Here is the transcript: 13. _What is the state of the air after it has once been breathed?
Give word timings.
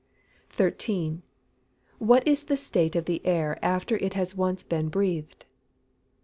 13. 0.49 1.21
_What 2.01 2.23
is 2.25 2.45
the 2.45 2.57
state 2.57 2.95
of 2.95 3.05
the 3.05 3.23
air 3.23 3.59
after 3.63 3.97
it 3.97 4.15
has 4.15 4.33
once 4.33 4.63
been 4.63 4.89
breathed? 4.89 5.45